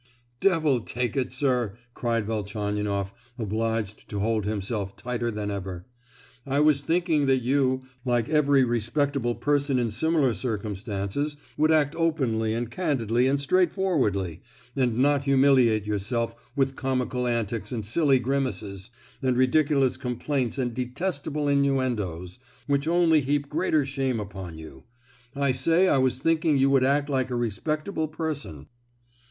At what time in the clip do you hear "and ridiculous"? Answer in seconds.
19.21-19.97